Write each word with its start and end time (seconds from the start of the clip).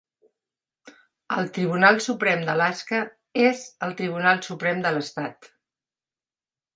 El 1.41 1.49
Tribunal 1.57 1.99
Suprem 2.05 2.41
d'Alaska 2.47 3.01
és 3.49 3.61
el 3.89 3.93
tribunal 3.99 4.41
suprem 4.47 4.81
de 4.87 4.95
l'estat. 4.97 5.51